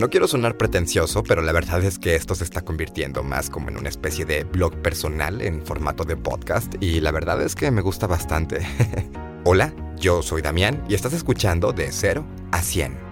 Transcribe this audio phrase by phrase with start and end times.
[0.00, 3.68] No quiero sonar pretencioso, pero la verdad es que esto se está convirtiendo más como
[3.68, 7.70] en una especie de blog personal en formato de podcast y la verdad es que
[7.70, 8.66] me gusta bastante.
[9.44, 13.09] Hola, yo soy Damián y estás escuchando de 0 a 100.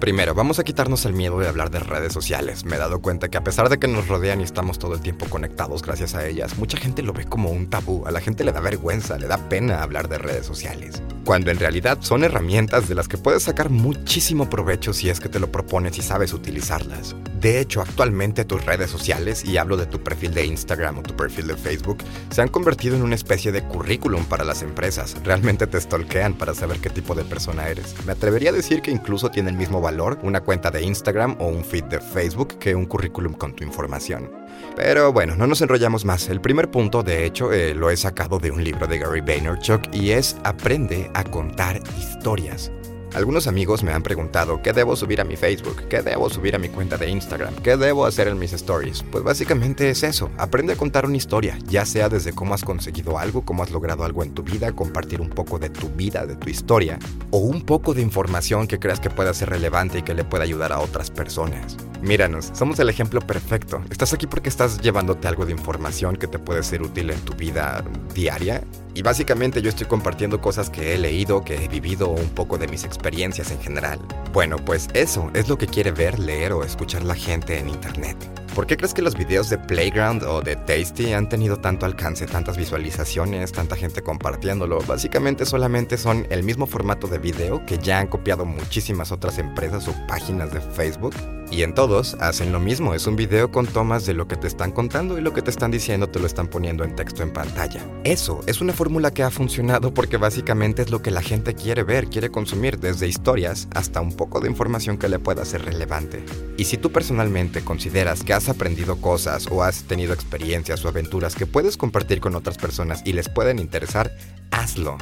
[0.00, 2.66] Primero, vamos a quitarnos el miedo de hablar de redes sociales.
[2.66, 5.00] Me he dado cuenta que a pesar de que nos rodean y estamos todo el
[5.00, 8.06] tiempo conectados gracias a ellas, mucha gente lo ve como un tabú.
[8.06, 11.02] A la gente le da vergüenza, le da pena hablar de redes sociales.
[11.24, 15.30] Cuando en realidad son herramientas de las que puedes sacar muchísimo provecho si es que
[15.30, 17.16] te lo propones y sabes utilizarlas.
[17.40, 21.16] De hecho, actualmente tus redes sociales, y hablo de tu perfil de Instagram o tu
[21.16, 21.98] perfil de Facebook,
[22.30, 25.16] se han convertido en una especie de currículum para las empresas.
[25.24, 27.94] Realmente te stalkean para saber qué tipo de persona eres.
[28.06, 31.46] Me atrevería a decir que incluso tiene el mismo valor una cuenta de Instagram o
[31.46, 34.28] un feed de Facebook que un currículum con tu información.
[34.74, 36.28] Pero bueno, no nos enrollamos más.
[36.28, 39.94] El primer punto, de hecho, eh, lo he sacado de un libro de Gary Vaynerchuk
[39.94, 42.72] y es Aprende a contar historias.
[43.14, 46.58] Algunos amigos me han preguntado qué debo subir a mi Facebook, qué debo subir a
[46.58, 49.02] mi cuenta de Instagram, qué debo hacer en mis stories.
[49.10, 53.18] Pues básicamente es eso, aprende a contar una historia, ya sea desde cómo has conseguido
[53.18, 56.36] algo, cómo has logrado algo en tu vida, compartir un poco de tu vida, de
[56.36, 56.98] tu historia,
[57.30, 60.44] o un poco de información que creas que pueda ser relevante y que le pueda
[60.44, 61.76] ayudar a otras personas.
[62.06, 63.82] Míranos, somos el ejemplo perfecto.
[63.90, 67.34] Estás aquí porque estás llevándote algo de información que te puede ser útil en tu
[67.34, 68.62] vida diaria.
[68.94, 72.68] Y básicamente yo estoy compartiendo cosas que he leído, que he vivido, un poco de
[72.68, 73.98] mis experiencias en general.
[74.32, 78.16] Bueno, pues eso es lo que quiere ver, leer o escuchar la gente en Internet.
[78.54, 82.26] ¿Por qué crees que los videos de Playground o de Tasty han tenido tanto alcance,
[82.26, 84.78] tantas visualizaciones, tanta gente compartiéndolo?
[84.86, 89.88] Básicamente solamente son el mismo formato de video que ya han copiado muchísimas otras empresas
[89.88, 91.14] o páginas de Facebook
[91.50, 94.46] y en todos hacen lo mismo, es un video con tomas de lo que te
[94.46, 97.32] están contando y lo que te están diciendo te lo están poniendo en texto en
[97.32, 97.80] pantalla.
[98.04, 101.82] Eso es una fórmula que ha funcionado porque básicamente es lo que la gente quiere
[101.82, 106.24] ver, quiere consumir, desde historias hasta un poco de información que le pueda ser relevante.
[106.56, 111.34] Y si tú personalmente consideras que has aprendido cosas o has tenido experiencias o aventuras
[111.34, 114.10] que puedes compartir con otras personas y les pueden interesar,
[114.50, 114.98] hazlo.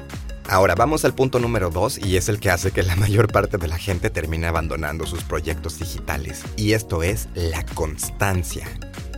[0.48, 3.56] Ahora vamos al punto número 2 y es el que hace que la mayor parte
[3.56, 6.42] de la gente termine abandonando sus proyectos digitales.
[6.56, 8.68] Y esto es la constancia.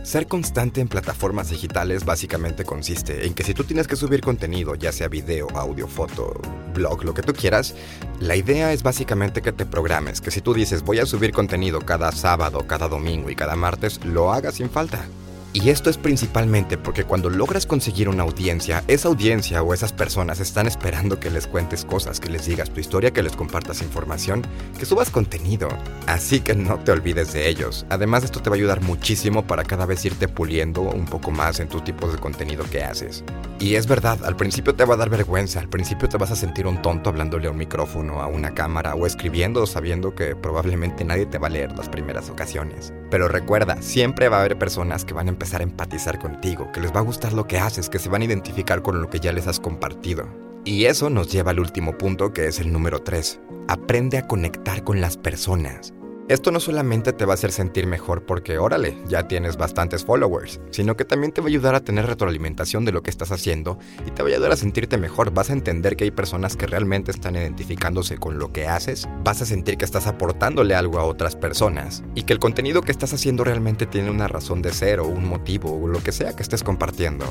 [0.03, 4.73] Ser constante en plataformas digitales básicamente consiste en que si tú tienes que subir contenido,
[4.75, 6.39] ya sea video, audio, foto,
[6.73, 7.75] blog, lo que tú quieras,
[8.21, 11.81] la idea es básicamente que te programes, que si tú dices voy a subir contenido
[11.81, 15.05] cada sábado, cada domingo y cada martes, lo hagas sin falta.
[15.53, 20.39] Y esto es principalmente porque cuando logras conseguir una audiencia, esa audiencia o esas personas
[20.39, 24.45] están esperando que les cuentes cosas, que les digas tu historia, que les compartas información,
[24.77, 25.69] que subas contenido.
[26.05, 27.85] Así que no te olvides de ellos.
[27.89, 31.59] Además esto te va a ayudar muchísimo para cada vez irte puliendo un poco más
[31.59, 33.23] en tus tipos de contenido que haces.
[33.59, 36.35] Y es verdad, al principio te va a dar vergüenza, al principio te vas a
[36.35, 41.03] sentir un tonto hablándole a un micrófono, a una cámara o escribiendo sabiendo que probablemente
[41.03, 42.93] nadie te va a leer las primeras ocasiones.
[43.09, 46.81] Pero recuerda, siempre va a haber personas que van a empezar a empatizar contigo, que
[46.81, 49.19] les va a gustar lo que haces, que se van a identificar con lo que
[49.19, 50.27] ya les has compartido.
[50.65, 53.39] Y eso nos lleva al último punto que es el número 3.
[53.69, 55.93] Aprende a conectar con las personas.
[56.27, 60.59] Esto no solamente te va a hacer sentir mejor porque, órale, ya tienes bastantes followers,
[60.71, 63.79] sino que también te va a ayudar a tener retroalimentación de lo que estás haciendo
[64.05, 65.31] y te va a ayudar a sentirte mejor.
[65.31, 69.41] Vas a entender que hay personas que realmente están identificándose con lo que haces, vas
[69.41, 73.13] a sentir que estás aportándole algo a otras personas y que el contenido que estás
[73.13, 76.43] haciendo realmente tiene una razón de ser o un motivo o lo que sea que
[76.43, 77.25] estés compartiendo.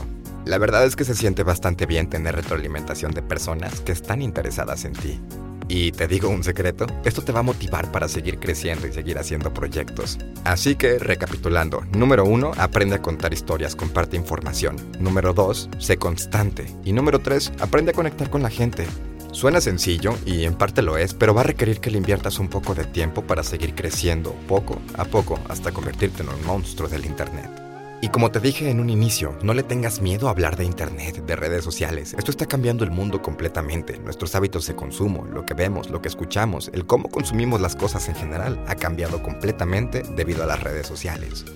[0.46, 4.86] La verdad es que se siente bastante bien tener retroalimentación de personas que están interesadas
[4.86, 5.20] en ti.
[5.68, 9.18] Y te digo un secreto, esto te va a motivar para seguir creciendo y seguir
[9.18, 10.18] haciendo proyectos.
[10.44, 14.76] Así que, recapitulando, número uno, aprende a contar historias, comparte información.
[15.00, 16.66] Número dos, sé constante.
[16.84, 18.86] Y número tres, aprende a conectar con la gente.
[19.32, 22.48] Suena sencillo, y en parte lo es, pero va a requerir que le inviertas un
[22.48, 27.04] poco de tiempo para seguir creciendo poco a poco hasta convertirte en un monstruo del
[27.04, 27.65] Internet.
[28.02, 31.24] Y como te dije en un inicio, no le tengas miedo a hablar de Internet,
[31.24, 32.14] de redes sociales.
[32.18, 33.98] Esto está cambiando el mundo completamente.
[33.98, 38.08] Nuestros hábitos de consumo, lo que vemos, lo que escuchamos, el cómo consumimos las cosas
[38.08, 41.46] en general, ha cambiado completamente debido a las redes sociales.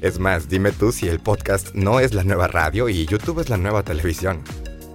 [0.00, 3.48] Es más, dime tú si el podcast no es la nueva radio y YouTube es
[3.48, 4.42] la nueva televisión.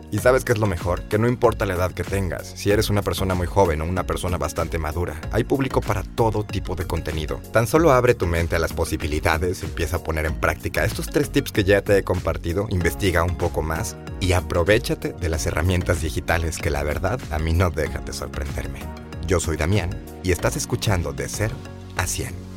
[0.10, 1.02] Y sabes qué es lo mejor?
[1.04, 4.06] Que no importa la edad que tengas, si eres una persona muy joven o una
[4.06, 7.42] persona bastante madura, hay público para todo tipo de contenido.
[7.52, 11.30] Tan solo abre tu mente a las posibilidades, empieza a poner en práctica estos tres
[11.30, 16.02] tips que ya te he compartido, investiga un poco más y aprovechate de las herramientas
[16.02, 18.80] digitales que la verdad a mí no dejan de sorprenderme.
[19.28, 19.90] Yo soy Damián
[20.24, 21.54] y estás escuchando de 0
[21.98, 22.57] a 100.